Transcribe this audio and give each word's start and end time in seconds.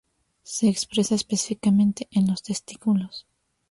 Se 0.41 0.67
expresa 0.67 1.13
específicamente 1.13 2.07
en 2.09 2.25
los 2.25 2.41
testículos. 2.41 3.27